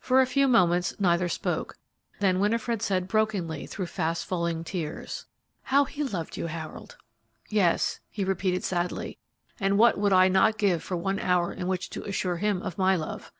[0.00, 1.76] For a few moments neither spoke,
[2.18, 5.26] then Winifred said brokenly, through fast falling tears,
[5.62, 6.96] "How he loved you, Harold!"
[7.48, 9.18] "Yes," he replied, sadly;
[9.60, 12.76] "and what would I not give for one hour in which to assure him of
[12.76, 13.30] my love!